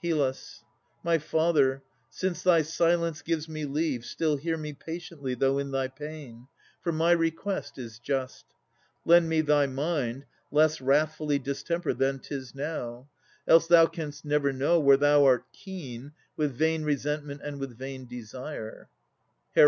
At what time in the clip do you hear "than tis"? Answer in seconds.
11.98-12.54